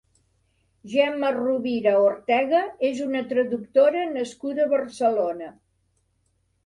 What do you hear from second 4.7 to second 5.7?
Barcelona.